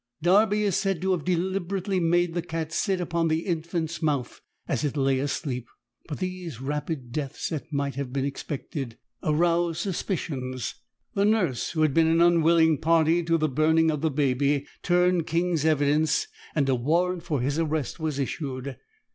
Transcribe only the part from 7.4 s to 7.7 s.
as